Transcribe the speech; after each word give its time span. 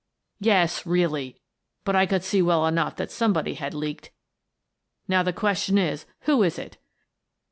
"Yes,' 0.51 0.83
really.' 0.97 1.39
But 1.83 1.95
I 1.95 2.07
could 2.07 2.23
see 2.23 2.41
well 2.41 2.65
enough 2.65 2.95
that 2.95 3.11
somebody 3.11 3.53
had 3.53 3.75
leaked. 3.75 4.09
Now, 5.07 5.21
the 5.21 5.31
question 5.31 5.77
is: 5.77 6.07
who 6.21 6.41
is 6.41 6.57
it?" 6.57 6.77